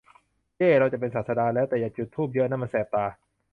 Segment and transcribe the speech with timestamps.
[0.57, 0.69] เย้!
[0.79, 1.65] เราจะเป็นศาสดาแล้ว!
[1.69, 3.05] แต่อย่าจุดธูปเยอะนะ มันแสบตา